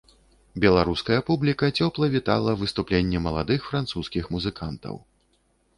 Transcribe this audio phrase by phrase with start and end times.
[0.63, 4.95] Беларуская публіка цёпла вітала выступленне маладых французскіх музыкантаў.